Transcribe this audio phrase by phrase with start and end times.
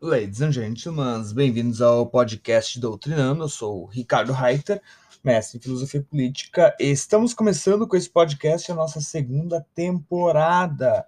[0.00, 3.42] Ladies and gentlemen, bem-vindos ao podcast Doutrinando.
[3.42, 4.80] Eu sou o Ricardo Reiter,
[5.24, 11.04] mestre em filosofia política, estamos começando com esse podcast a nossa segunda temporada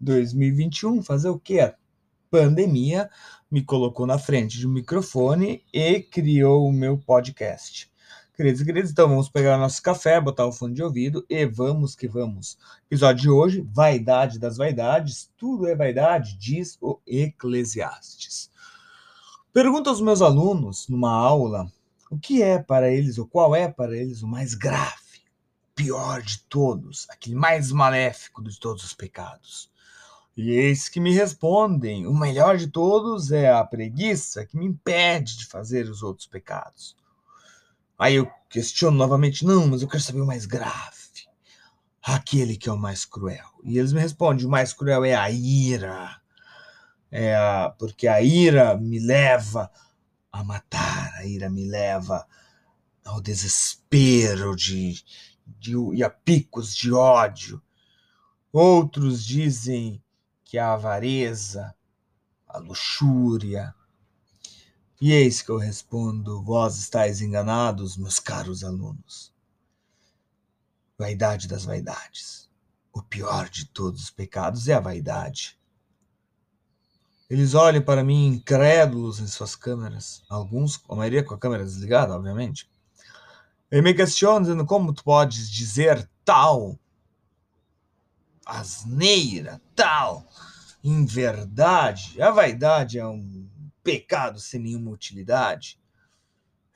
[0.00, 1.02] 2021.
[1.02, 1.60] Fazer o quê?
[1.60, 1.74] A
[2.30, 3.10] pandemia
[3.50, 7.92] me colocou na frente de um microfone e criou o meu podcast.
[8.40, 11.94] Queridos e queridos, então vamos pegar nosso café, botar o fone de ouvido e vamos
[11.94, 12.56] que vamos.
[12.86, 18.50] Episódio de hoje, vaidade das vaidades, tudo é vaidade, diz o Eclesiastes.
[19.52, 21.70] Pergunto aos meus alunos numa aula
[22.10, 25.20] o que é para eles, ou qual é para eles o mais grave,
[25.74, 29.70] pior de todos, aquele mais maléfico de todos os pecados.
[30.34, 35.36] E eis que me respondem: o melhor de todos é a preguiça que me impede
[35.36, 36.98] de fazer os outros pecados.
[38.00, 40.96] Aí eu questiono novamente, não, mas eu quero saber o mais grave.
[42.02, 43.44] Aquele que é o mais cruel.
[43.62, 46.18] E eles me respondem, o mais cruel é a ira.
[47.10, 49.70] É a, porque a ira me leva
[50.32, 52.26] a matar, a ira me leva
[53.04, 55.04] ao desespero de,
[55.46, 57.60] de, e a picos de ódio.
[58.50, 60.02] Outros dizem
[60.42, 61.74] que a avareza,
[62.48, 63.74] a luxúria,
[65.00, 69.32] e eis que eu respondo: Vós estáis enganados, meus caros alunos.
[70.98, 72.50] Vaidade das vaidades.
[72.92, 75.58] O pior de todos os pecados é a vaidade.
[77.30, 82.14] Eles olham para mim incrédulos em suas câmeras, alguns, a maioria com a câmera desligada,
[82.14, 82.68] obviamente.
[83.70, 86.76] E me questionam dizendo como tu podes dizer tal
[88.44, 90.26] asneira, tal
[90.82, 92.20] inverdade.
[92.20, 93.48] A vaidade é um
[93.82, 95.80] pecado sem nenhuma utilidade?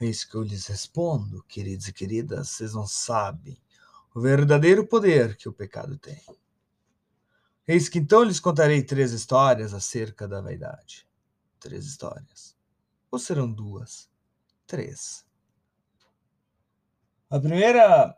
[0.00, 3.60] É isso que eu lhes respondo, queridos e queridas, vocês não sabem
[4.14, 6.22] o verdadeiro poder que o pecado tem.
[7.66, 11.08] Eis que então lhes contarei três histórias acerca da vaidade.
[11.58, 12.56] Três histórias.
[13.10, 14.08] Ou serão duas?
[14.66, 15.26] Três.
[17.28, 18.16] A primeira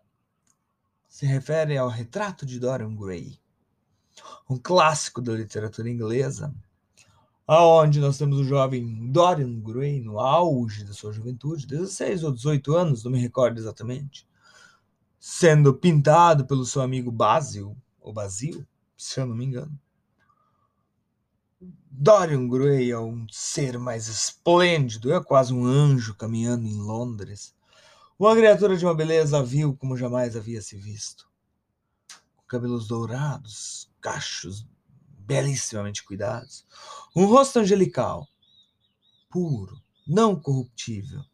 [1.08, 3.40] se refere ao retrato de Dorian Gray,
[4.50, 6.54] um clássico da literatura inglesa,
[7.46, 12.74] aonde nós temos o jovem Dorian Gray no auge da sua juventude, 16 ou 18
[12.74, 14.26] anos, não me recordo exatamente,
[15.20, 19.78] sendo pintado pelo seu amigo Basil, ou Basil, se eu não me engano.
[21.98, 27.54] Dorian Gray é um ser mais esplêndido, é quase um anjo caminhando em Londres.
[28.18, 31.26] Uma criatura de uma beleza vil como jamais havia se visto.
[32.36, 34.66] Com cabelos dourados, cachos
[35.26, 36.64] belíssimamente cuidados,
[37.14, 38.28] um rosto angelical,
[39.28, 41.24] puro, não corruptível.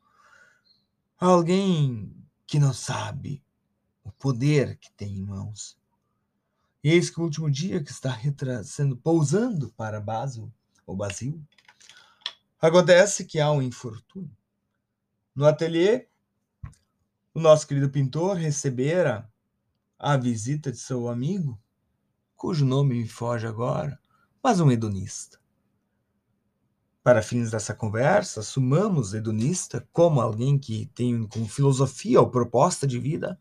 [1.18, 2.16] Alguém
[2.46, 3.44] que não sabe
[4.02, 5.78] o poder que tem em mãos.
[6.82, 8.18] E eis que o último dia que está
[8.64, 10.52] sendo pousando para Basil,
[10.84, 11.40] ou Basil,
[12.60, 14.36] acontece que há um infortúnio.
[15.34, 16.08] No ateliê,
[17.32, 19.30] o nosso querido pintor recebera
[19.98, 21.61] a visita de seu amigo,
[22.42, 23.96] cujo nome me foge agora,
[24.42, 25.38] mas um hedonista.
[27.00, 32.98] Para fins dessa conversa, assumamos hedonista como alguém que tem como filosofia ou proposta de
[32.98, 33.38] vida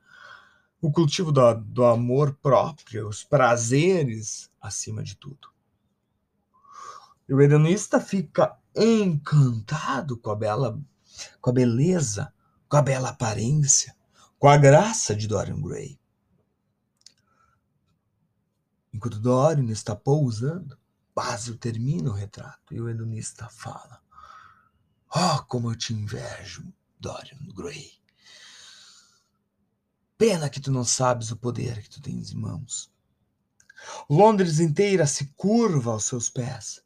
[0.80, 5.50] o cultivo do, do amor próprio, os prazeres acima de tudo.
[7.28, 10.80] E o hedonista fica encantado com a bela,
[11.42, 12.32] com a beleza,
[12.70, 13.96] com a bela aparência,
[14.38, 16.01] com a graça de Dorian Gray.
[19.02, 20.78] Enquanto Dorian está pousando,
[21.16, 24.00] Basil termina o retrato e o hedonista fala:
[25.16, 27.94] Oh, como eu te invejo, Dorian Gray.
[30.20, 32.94] Pena que tu não sabes o poder que tu tens em mãos.
[34.08, 36.84] Londres inteira se curva aos seus pés.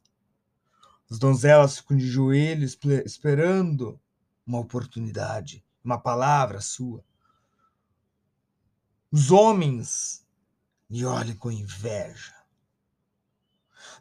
[1.12, 4.00] As donzelas ficam de joelhos esperando
[4.48, 7.04] uma oportunidade, uma palavra sua.
[9.12, 10.25] Os homens
[10.90, 12.34] e olhe com inveja.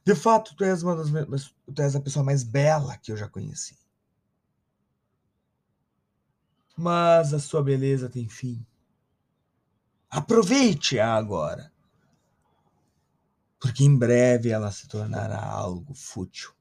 [0.04, 3.28] De fato, tu és, uma das, tu és a pessoa mais bela que eu já
[3.28, 3.78] conheci.
[6.76, 8.64] Mas a sua beleza tem fim.
[10.10, 11.72] Aproveite-a agora.
[13.58, 16.52] Porque em breve ela se tornará algo fútil.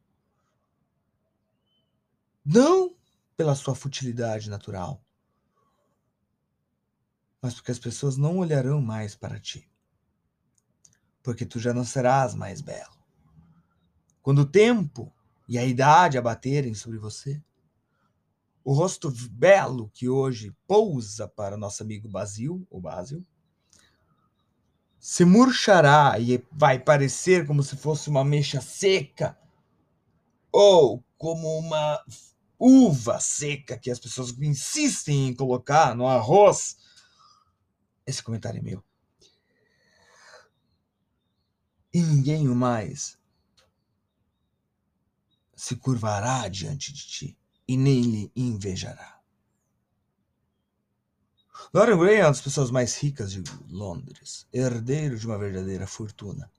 [2.46, 2.96] Não
[3.36, 5.04] pela sua futilidade natural,
[7.42, 9.73] mas porque as pessoas não olharão mais para ti
[11.24, 12.94] porque tu já não serás mais belo.
[14.22, 15.12] Quando o tempo
[15.48, 17.42] e a idade abaterem sobre você,
[18.64, 23.26] o rosto belo que hoje pousa para nosso amigo Basil, o Basil,
[25.00, 29.38] se murchará e vai parecer como se fosse uma mecha seca
[30.50, 32.02] ou como uma
[32.58, 36.78] uva seca que as pessoas insistem em colocar no arroz.
[38.06, 38.84] Esse comentário é meu.
[41.94, 43.18] E ninguém mais
[45.56, 47.38] se curvará diante de ti
[47.68, 49.22] e nem lhe invejará.
[51.72, 56.52] Dorian Gray é uma das pessoas mais ricas de Londres, herdeiro de uma verdadeira fortuna.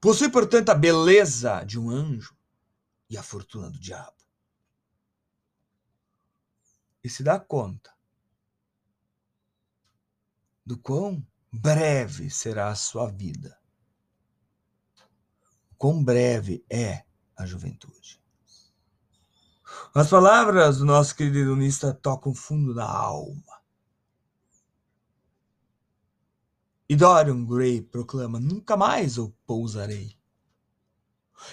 [0.00, 2.36] Possui, portanto, a beleza de um anjo
[3.08, 4.16] e a fortuna do diabo.
[7.02, 7.94] E se dá conta
[10.64, 13.59] do quão breve será a sua vida.
[15.80, 17.04] Quão breve é
[17.34, 18.20] a juventude.
[19.94, 23.62] As palavras do nosso querido hedonista tocam fundo na alma.
[26.86, 30.14] E Dorian Gray proclama: Nunca mais eu pousarei.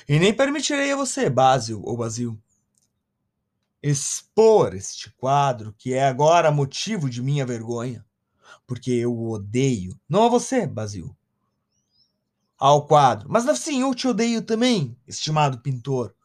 [0.09, 2.37] E nem permitirei a você, Basil ou Basil,
[3.81, 8.05] expor este quadro que é agora motivo de minha vergonha,
[8.67, 11.16] porque eu o odeio, não a você, Basil,
[12.57, 13.29] ao quadro.
[13.29, 16.15] Mas assim, eu te odeio também, estimado pintor.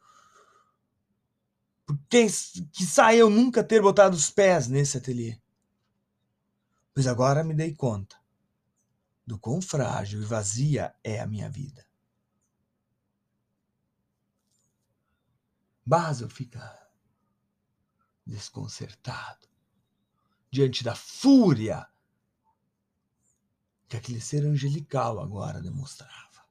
[1.85, 2.27] Porque
[2.73, 2.85] que
[3.19, 5.39] eu nunca ter botado os pés nesse ateliê.
[6.95, 8.17] Pois agora me dei conta
[9.27, 11.87] do quão frágil e vazia é a minha vida.
[15.85, 16.81] Basil fica
[18.25, 19.49] desconcertado
[20.51, 21.87] diante da fúria
[23.93, 26.43] que aquele ser angelical agora demonstrava.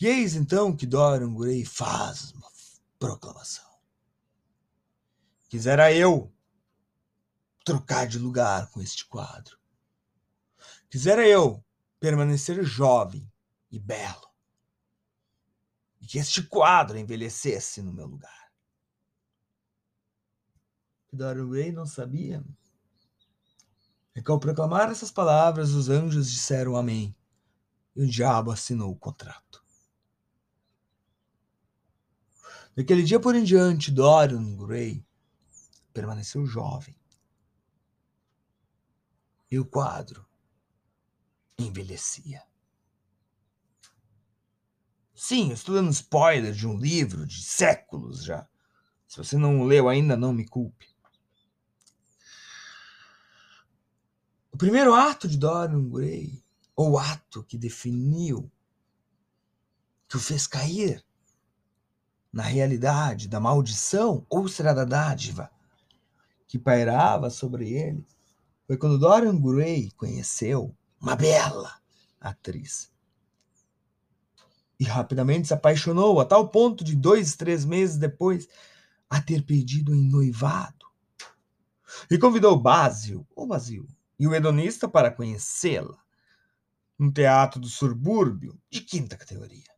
[0.00, 2.48] E eis então que Dorian Gray faz uma
[2.96, 3.68] proclamação.
[5.48, 6.32] Quisera eu
[7.64, 9.58] trocar de lugar com este quadro.
[10.88, 11.64] Quisera eu
[11.98, 13.28] permanecer jovem
[13.72, 14.30] e belo.
[16.00, 18.52] E que este quadro envelhecesse no meu lugar.
[21.12, 22.44] Dorian Gray não sabia
[24.18, 27.14] e que ao proclamar essas palavras, os anjos disseram amém.
[27.94, 29.64] E o diabo assinou o contrato.
[32.74, 35.06] Daquele dia por em diante, Dorian Gray
[35.92, 36.96] permaneceu jovem.
[39.48, 40.26] E o quadro
[41.56, 42.42] envelhecia.
[45.14, 48.48] Sim, estou dando spoiler de um livro de séculos já.
[49.06, 50.88] Se você não leu ainda, não me culpe.
[54.58, 56.42] O primeiro ato de Dorian Gray,
[56.74, 58.50] ou ato que definiu,
[60.08, 61.00] que o fez cair
[62.32, 65.48] na realidade da maldição, ou será da dádiva,
[66.48, 68.04] que pairava sobre ele,
[68.66, 71.80] foi quando Dorian Gray conheceu uma bela
[72.20, 72.90] atriz.
[74.80, 78.48] E rapidamente se apaixonou, a tal ponto de dois, três meses depois,
[79.08, 80.84] a ter pedido em noivado.
[82.10, 83.86] E convidou Basil, ou Basil,
[84.18, 85.98] e o hedonista para conhecê-la,
[86.98, 89.68] um teatro do subúrbio de quinta categoria.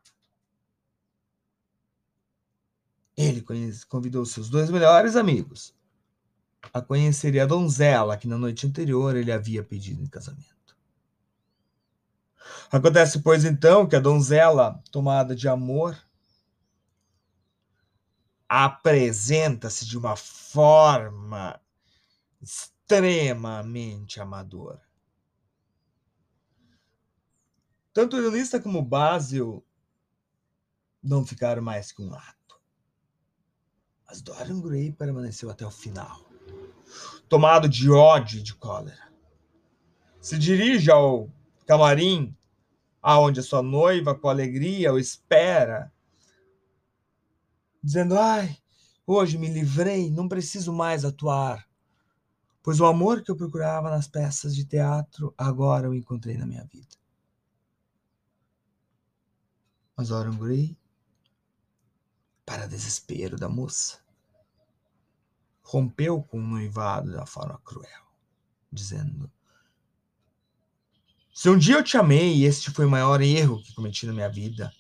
[3.17, 3.45] Ele
[3.89, 5.75] convidou seus dois melhores amigos
[6.73, 10.77] a conhecer a donzela que na noite anterior ele havia pedido em casamento.
[12.71, 15.99] Acontece, pois, então, que a donzela, tomada de amor,
[18.49, 21.61] apresenta-se de uma forma
[22.91, 24.81] extremamente amador.
[27.93, 29.65] Tanto o Elista como Basil
[31.01, 32.61] não ficaram mais que um ato.
[34.07, 36.29] Mas Dorian Gray permaneceu até o final,
[37.29, 39.09] tomado de ódio e de cólera.
[40.21, 41.31] Se dirige ao
[41.67, 42.37] camarim,
[43.01, 45.93] aonde a sua noiva, com alegria, o espera,
[47.81, 48.59] dizendo: Ai,
[49.07, 51.70] hoje me livrei, não preciso mais atuar
[52.63, 56.65] pois o amor que eu procurava nas peças de teatro agora eu encontrei na minha
[56.65, 56.97] vida.
[59.97, 60.77] Mas Oran Gray,
[62.45, 63.99] para desespero da moça,
[65.63, 68.07] rompeu com o noivado da forma cruel,
[68.73, 69.31] dizendo:
[71.33, 74.13] Se um dia eu te amei e este foi o maior erro que cometi na
[74.13, 74.73] minha vida,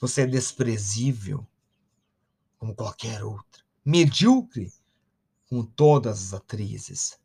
[0.00, 1.46] você é desprezível
[2.56, 4.72] como qualquer outra, medíocre
[5.48, 7.18] com todas as atrizes.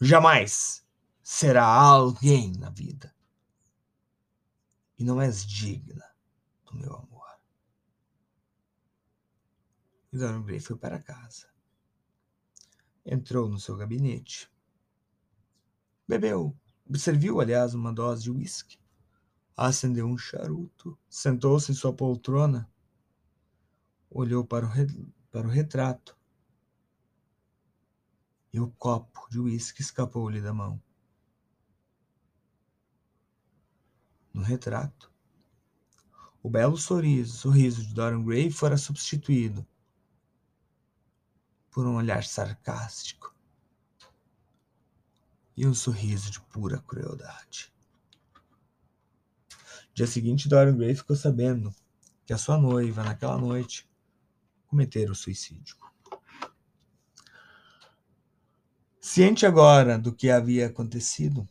[0.00, 0.84] Jamais
[1.22, 3.14] será alguém na vida.
[4.98, 6.04] E não és digna
[6.64, 7.26] do meu amor.
[10.12, 11.46] E Dorian Gray foi para casa.
[13.04, 14.50] Entrou no seu gabinete.
[16.06, 16.56] Bebeu,
[16.96, 18.78] serviu, aliás, uma dose de uísque.
[19.56, 22.70] Acendeu um charuto, sentou-se em sua poltrona
[24.10, 24.70] olhou para o,
[25.30, 26.17] para o retrato
[28.52, 30.82] e o copo de uísque escapou-lhe da mão.
[34.32, 35.12] No retrato,
[36.42, 39.66] o belo sorriso, sorriso de Dorian Gray fora substituído
[41.70, 43.34] por um olhar sarcástico
[45.56, 47.72] e um sorriso de pura crueldade.
[49.92, 51.74] Dia seguinte, Dorian Gray ficou sabendo
[52.24, 53.90] que a sua noiva, naquela noite,
[54.68, 55.76] cometera o suicídio.
[59.10, 61.48] Ciente agora do que havia acontecido,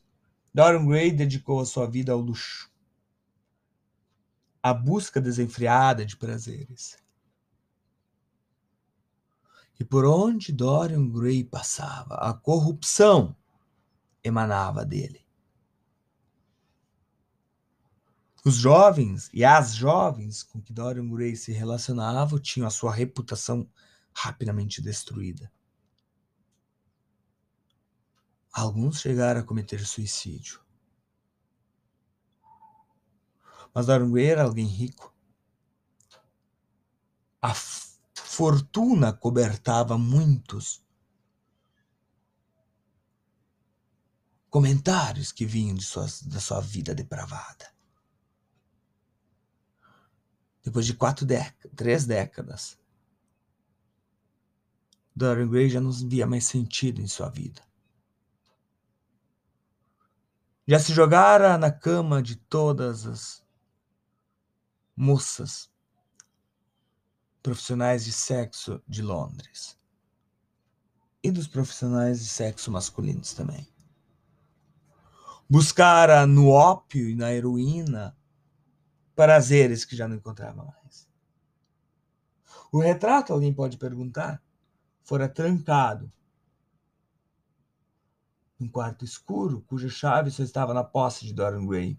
[0.53, 2.71] Dorian Gray dedicou a sua vida ao luxo,
[4.61, 6.99] à busca desenfreada de prazeres.
[9.79, 13.35] E por onde Dorian Gray passava, a corrupção
[14.23, 15.25] emanava dele.
[18.45, 23.67] Os jovens e as jovens com que Dorian Gray se relacionava tinham a sua reputação
[24.13, 25.51] rapidamente destruída.
[28.57, 30.59] Alguns chegaram a cometer suicídio.
[33.71, 35.13] Mas Gray era alguém rico.
[37.39, 37.53] A
[38.15, 40.83] fortuna cobertava muitos
[44.49, 47.71] comentários que vinham de sua, da sua vida depravada.
[50.63, 52.79] Depois de quatro décadas, três décadas,
[55.15, 57.66] Dorian Gray já não via mais sentido em sua vida.
[60.69, 63.41] Já se jogara na cama de todas as
[64.93, 65.71] moças
[67.41, 69.79] profissionais de sexo de Londres
[71.23, 73.65] e dos profissionais de sexo masculinos também.
[75.49, 78.17] Buscara no ópio e na heroína
[79.15, 81.07] prazeres que já não encontrava mais.
[82.73, 84.43] O retrato, alguém pode perguntar,
[85.01, 86.11] fora trancado
[88.59, 91.97] num quarto escuro cuja chave só estava na posse de Dorian Gray.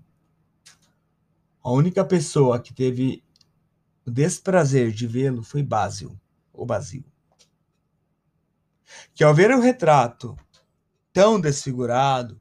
[1.62, 3.22] A única pessoa que teve
[4.04, 6.18] o desprazer de vê-lo foi Basil,
[6.52, 7.04] o Basil.
[9.14, 10.36] Que ao ver o retrato
[11.12, 12.40] tão desfigurado,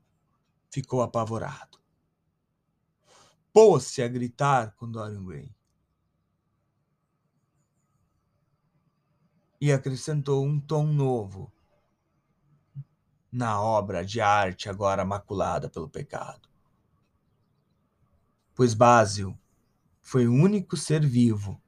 [0.69, 1.77] ficou apavorado.
[3.51, 5.51] Pôs-se a gritar com Dorian Gray.
[9.59, 11.51] E acrescentou um tom novo
[13.37, 16.49] na obra de arte agora maculada pelo pecado.
[18.55, 19.37] Pois Basil
[20.01, 21.61] foi o único ser vivo,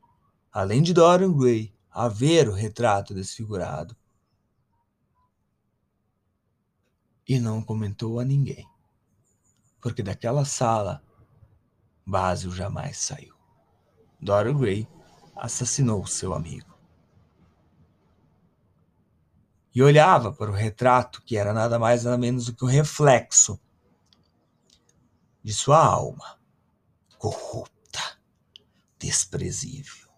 [0.51, 3.95] além de Dorian Gray, a ver o retrato desfigurado.
[7.27, 8.67] E não comentou a ninguém,
[9.79, 11.03] porque daquela sala
[12.03, 13.35] Basil jamais saiu.
[14.19, 14.87] Dorian Gray
[15.35, 16.68] assassinou seu amigo.
[19.79, 23.57] E olhava para o retrato, que era nada mais nada menos do que o reflexo
[25.41, 26.37] de sua alma
[27.17, 28.19] corrupta
[28.97, 30.09] desprezível.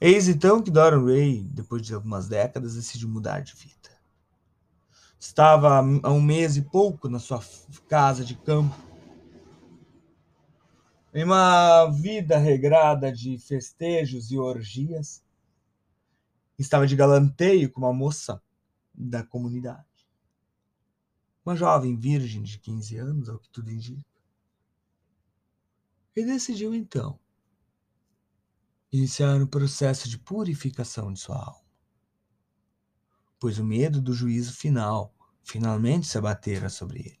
[0.00, 3.90] Eis então que Dorian Ray, depois de algumas décadas, decide mudar de vida.
[5.20, 7.44] Estava há um mês e pouco na sua
[7.86, 8.74] casa de campo,
[11.12, 15.22] em uma vida regrada de festejos e orgias.
[16.58, 18.42] Estava de galanteio com uma moça
[18.94, 19.86] da comunidade.
[21.44, 24.04] Uma jovem virgem de 15 anos, ao que tudo indica.
[26.14, 27.18] E decidiu então
[28.92, 31.64] iniciar um processo de purificação de sua alma,
[33.40, 37.20] pois o medo do juízo final finalmente se abatera sobre ele.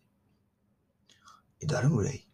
[1.60, 2.28] E Dorian Gray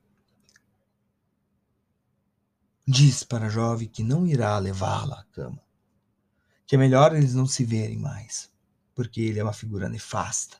[2.86, 5.62] diz para a jovem que não irá levá-la à cama,
[6.68, 8.52] que é melhor eles não se verem mais,
[8.94, 10.58] porque ele é uma figura nefasta,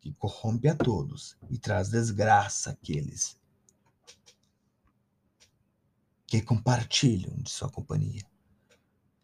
[0.00, 3.38] que corrompe a todos e traz desgraça àqueles
[6.26, 8.26] que compartilham de sua companhia.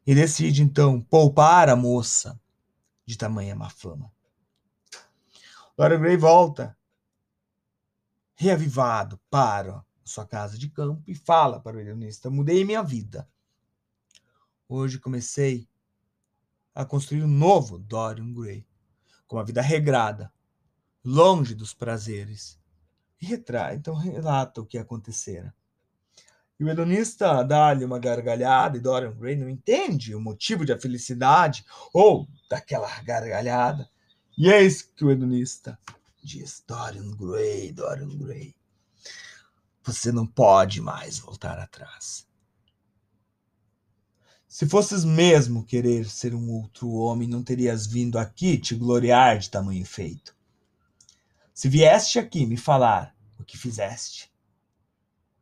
[0.06, 2.40] E decide então poupar a moça
[3.04, 4.12] de tamanha má fama.
[5.76, 6.78] Dorian Gray volta,
[8.36, 13.28] reavivado, para sua casa de campo e fala para o ilionista: Mudei minha vida.
[14.68, 15.68] Hoje comecei
[16.80, 18.66] a construir um novo Dorian Gray,
[19.26, 20.32] com uma vida regrada,
[21.04, 22.58] longe dos prazeres.
[23.20, 25.54] E retrai, então relata o que acontecera.
[26.58, 31.66] E o hedonista dá-lhe uma gargalhada e Dorian Gray não entende o motivo da felicidade
[31.92, 33.88] ou daquela gargalhada.
[34.38, 35.78] E isso que o hedonista
[36.22, 38.54] diz: Dorian Gray, Dorian Gray,
[39.82, 42.26] você não pode mais voltar atrás.
[44.52, 49.48] Se fosses mesmo querer ser um outro homem, não terias vindo aqui te gloriar de
[49.48, 50.36] tamanho feito.
[51.54, 54.28] Se vieste aqui me falar o que fizeste,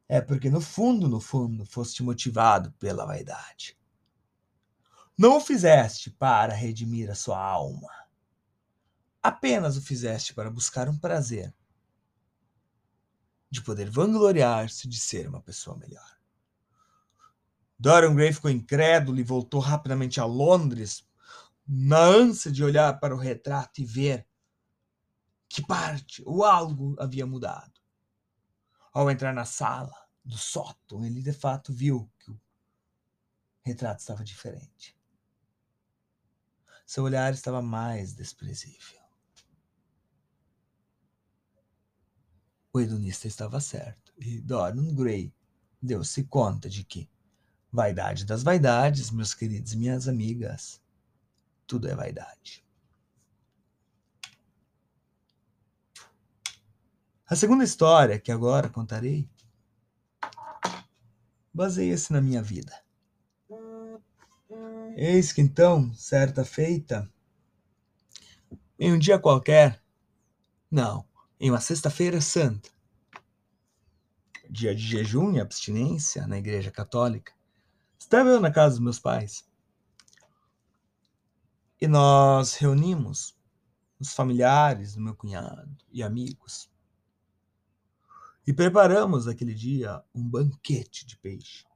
[0.06, 3.78] é porque no fundo, no fundo, foste motivado pela vaidade.
[5.16, 7.90] Não o fizeste para redimir a sua alma.
[9.22, 11.54] Apenas o fizeste para buscar um prazer
[13.50, 16.17] de poder vangloriar-se de ser uma pessoa melhor.
[17.78, 21.06] Dorian Gray ficou incrédulo e voltou rapidamente a Londres,
[21.66, 24.26] na ânsia de olhar para o retrato e ver
[25.48, 27.80] que parte ou algo havia mudado.
[28.92, 29.94] Ao entrar na sala
[30.24, 32.40] do sótão, ele de fato viu que o
[33.64, 34.98] retrato estava diferente.
[36.84, 38.98] Seu olhar estava mais desprezível.
[42.72, 45.32] O hedonista estava certo e Dorian Gray
[45.80, 47.08] deu-se conta de que
[47.70, 50.80] Vaidade das vaidades, meus queridos minhas amigas.
[51.66, 52.64] Tudo é vaidade.
[57.26, 59.28] A segunda história que agora contarei
[61.52, 62.72] baseia-se na minha vida.
[64.96, 67.12] Eis que então, certa feita,
[68.78, 69.82] em um dia qualquer,
[70.70, 71.04] não,
[71.38, 72.70] em uma sexta-feira santa,
[74.48, 77.32] dia de jejum e abstinência na Igreja Católica,
[77.98, 79.46] Estava eu na casa dos meus pais.
[81.80, 83.36] E nós reunimos
[83.98, 86.70] os familiares do meu cunhado e amigos.
[88.46, 91.66] E preparamos aquele dia um banquete de peixe.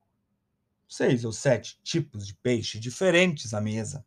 [0.88, 4.04] Seis ou sete tipos de peixe diferentes à mesa.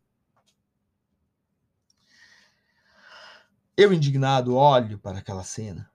[3.76, 5.90] Eu, indignado, olho para aquela cena.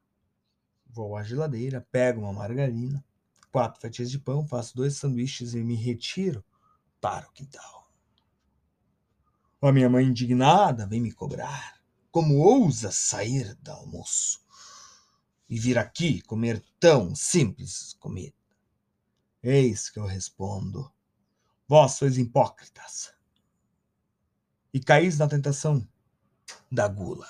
[0.85, 3.03] Vou à geladeira, pego uma margarina,
[3.51, 6.43] quatro fatias de pão, faço dois sanduíches e me retiro
[6.99, 7.91] para o quintal.
[9.61, 11.79] A minha mãe, indignada, vem me cobrar.
[12.11, 14.43] Como ousa sair do almoço
[15.47, 18.35] e vir aqui comer tão simples comida?
[19.43, 20.91] Eis que eu respondo:
[21.67, 23.13] Vós sois hipócritas
[24.73, 25.87] e caís na tentação
[26.71, 27.27] da gula.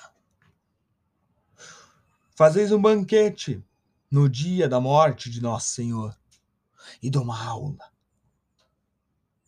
[2.34, 3.62] Fazeis um banquete
[4.12, 6.14] no dia da morte de Nosso Senhor
[7.02, 7.90] e dou uma aula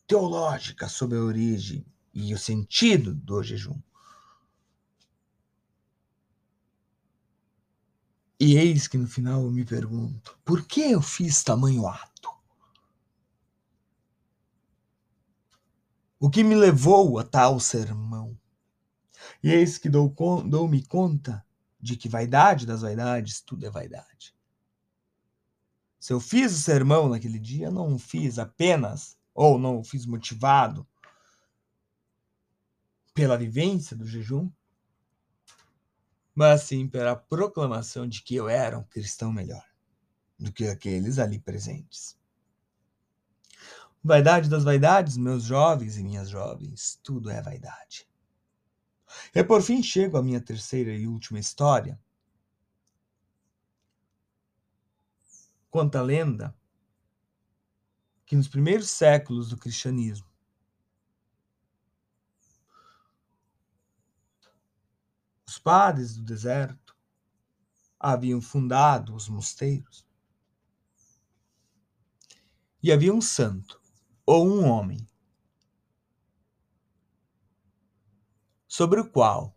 [0.07, 3.79] teológica sobre a origem e o sentido do jejum.
[8.41, 12.31] E eis que no final eu me pergunto: por que eu fiz tamanho ato?
[16.19, 18.39] O que me levou a tal sermão?
[19.43, 21.45] E eis que dou-me dou conta
[21.79, 24.35] de que vaidade das vaidades, tudo é vaidade.
[26.05, 30.87] Se eu fiz o sermão naquele dia, não fiz apenas, ou não fiz motivado
[33.15, 34.53] pela vivência do jejum,
[36.35, 39.65] mas sim pela proclamação de que eu era um cristão melhor
[40.39, 42.19] do que aqueles ali presentes.
[44.03, 48.07] Vaidade das vaidades, meus jovens e minhas jovens, tudo é vaidade.
[49.35, 51.99] E por fim chego à minha terceira e última história,
[55.75, 56.57] Conta a lenda
[58.25, 60.31] que nos primeiros séculos do cristianismo,
[65.45, 66.97] os padres do deserto
[67.99, 70.07] haviam fundado os mosteiros
[72.81, 73.83] e havia um santo
[74.25, 75.05] ou um homem
[78.69, 79.53] sobre o qual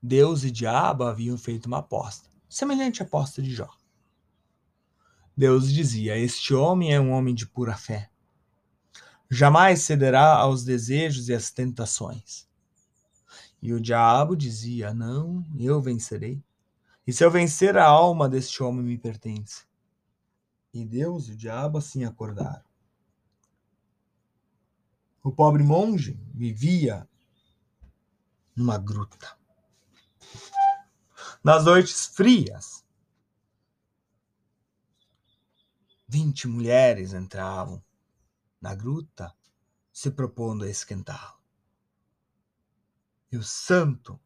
[0.00, 3.79] Deus e diabo haviam feito uma aposta, semelhante à aposta de Jó.
[5.40, 8.10] Deus dizia: Este homem é um homem de pura fé.
[9.30, 12.46] Jamais cederá aos desejos e às tentações.
[13.62, 16.44] E o diabo dizia: Não, eu vencerei.
[17.06, 19.64] E se eu vencer, a alma deste homem me pertence.
[20.74, 22.62] E Deus e o diabo assim acordaram.
[25.22, 27.08] O pobre monge vivia
[28.54, 29.38] numa gruta.
[31.42, 32.79] Nas noites frias,
[36.12, 37.80] Vinte mulheres entravam
[38.60, 39.32] na gruta,
[39.92, 41.38] se propondo a esquentá-lo.
[43.30, 44.20] E o santo,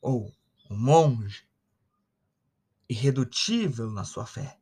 [0.00, 0.34] ou
[0.70, 1.46] o monge,
[2.88, 4.58] irredutível na sua fé,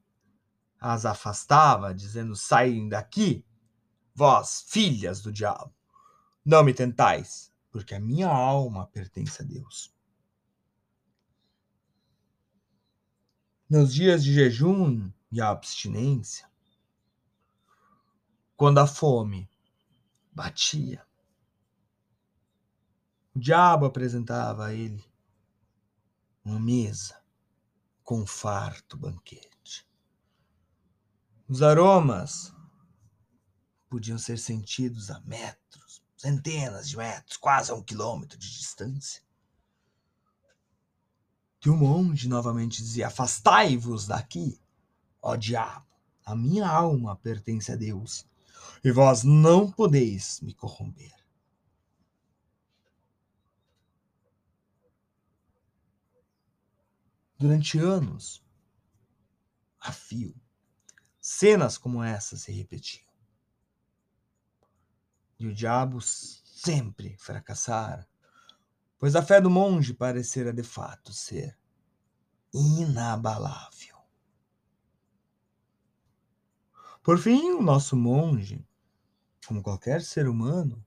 [0.81, 3.47] as afastava, dizendo: Saem daqui,
[4.13, 5.73] vós, filhas do diabo.
[6.45, 9.95] Não me tentais, porque a minha alma pertence a Deus.
[13.71, 16.53] Nos dias de jejum e abstinência,
[18.57, 19.49] quando a fome
[20.33, 21.05] batia.
[23.35, 25.05] O diabo apresentava a ele
[26.45, 27.21] uma mesa
[28.03, 29.89] com um farto banquete.
[31.49, 32.55] Os aromas
[33.89, 39.23] podiam ser sentidos a metros, centenas de metros, quase a um quilômetro de distância.
[41.65, 44.61] E o monge novamente dizia: Afastai-vos daqui,
[45.23, 45.87] ó diabo,
[46.25, 48.27] a minha alma pertence a Deus,
[48.83, 51.13] e vós não podeis me corromper.
[57.39, 58.43] Durante anos,
[59.81, 60.35] a fio,
[61.21, 63.05] cenas como essa se repetiam.
[65.39, 68.09] E o diabo sempre fracassara,
[68.99, 71.59] pois a fé do monge parecera de fato ser
[72.53, 73.94] inabalável.
[77.05, 78.67] Por fim, o nosso monge,
[79.47, 80.83] como qualquer ser humano,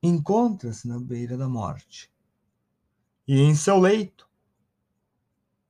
[0.00, 2.08] encontra-se na beira da morte.
[3.26, 4.30] E em seu leito,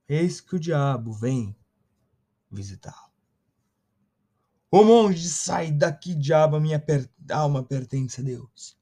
[0.07, 1.57] eis que o diabo vem
[2.51, 3.11] visitá-lo.
[4.71, 8.79] O monge sai daqui, diabo, a minha per alma pertence a Deus.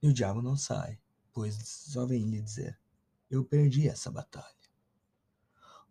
[0.00, 0.98] E o diabo não sai,
[1.34, 2.80] pois só vem lhe dizer:
[3.30, 4.53] Eu perdi essa batalha.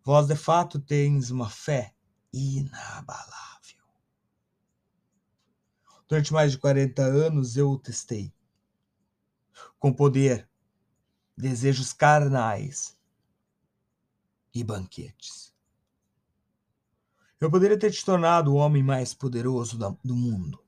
[0.04, 1.94] Vós de fato tens uma fé
[2.30, 3.82] inabalável.
[6.06, 8.30] Durante mais de 40 anos eu o testei.
[9.78, 10.46] Com poder,
[11.34, 12.94] desejos carnais
[14.54, 15.54] e banquetes.
[17.40, 20.62] Eu poderia ter te tornado o homem mais poderoso do mundo.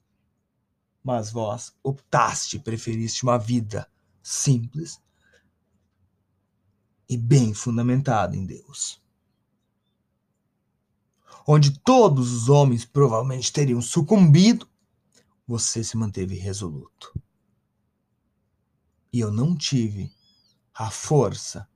[1.03, 3.87] Mas vós optaste, preferiste uma vida
[4.23, 5.01] simples
[7.07, 9.05] e bem fundamentada em Deus.
[11.49, 14.69] Onde todos os homens provavelmente teriam sucumbido,
[15.47, 17.15] você se manteve resoluto.
[19.13, 20.13] E eu não tive
[20.75, 21.69] a força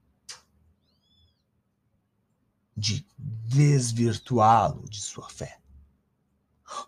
[2.76, 5.60] de desvirtuá-lo de sua fé.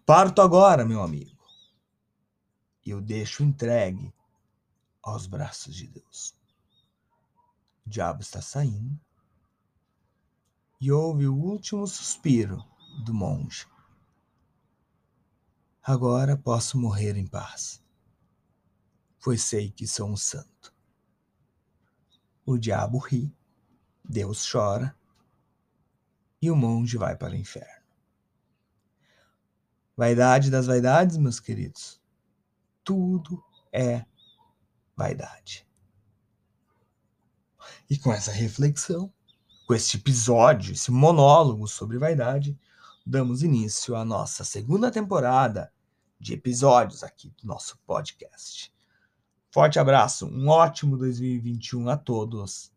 [0.05, 1.39] Parto agora, meu amigo,
[2.85, 4.13] e eu deixo entregue
[5.01, 6.35] aos braços de Deus.
[7.87, 8.99] O diabo está saindo
[10.81, 12.72] e ouve o último suspiro
[13.05, 13.67] do monge.
[15.83, 17.83] Agora posso morrer em paz,
[19.21, 20.73] pois sei que sou um santo.
[22.45, 23.35] O diabo ri,
[24.05, 24.97] Deus chora
[26.41, 27.83] e o monge vai para o inferno.
[29.97, 32.01] Vaidade das vaidades, meus queridos.
[32.83, 34.05] Tudo é
[34.97, 35.67] vaidade.
[37.89, 39.13] E com essa reflexão,
[39.67, 42.59] com este episódio, esse monólogo sobre vaidade,
[43.05, 45.73] damos início à nossa segunda temporada
[46.19, 48.73] de episódios aqui do nosso podcast.
[49.51, 52.73] Forte abraço, um ótimo 2021 a todos.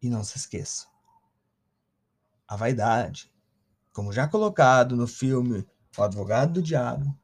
[0.00, 0.88] E não se esqueçam,
[2.46, 3.32] a vaidade,
[3.92, 5.66] como já colocado no filme
[5.98, 7.18] O Advogado do Diabo,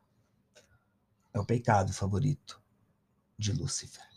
[1.33, 2.61] é o pecado favorito
[3.38, 4.12] de Lúcifer.